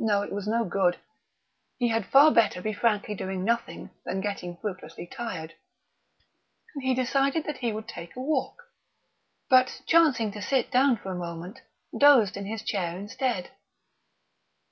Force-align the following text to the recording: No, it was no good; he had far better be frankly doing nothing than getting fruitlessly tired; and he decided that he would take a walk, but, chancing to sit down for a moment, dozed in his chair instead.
No, 0.00 0.22
it 0.22 0.32
was 0.32 0.48
no 0.48 0.64
good; 0.64 0.98
he 1.78 1.86
had 1.86 2.04
far 2.04 2.32
better 2.32 2.60
be 2.60 2.72
frankly 2.72 3.14
doing 3.14 3.44
nothing 3.44 3.90
than 4.04 4.20
getting 4.20 4.56
fruitlessly 4.56 5.06
tired; 5.06 5.54
and 6.74 6.82
he 6.82 6.94
decided 6.96 7.44
that 7.44 7.58
he 7.58 7.70
would 7.72 7.86
take 7.86 8.16
a 8.16 8.20
walk, 8.20 8.56
but, 9.48 9.82
chancing 9.86 10.32
to 10.32 10.42
sit 10.42 10.72
down 10.72 10.96
for 10.96 11.12
a 11.12 11.16
moment, 11.16 11.60
dozed 11.96 12.36
in 12.36 12.46
his 12.46 12.62
chair 12.64 12.98
instead. 12.98 13.52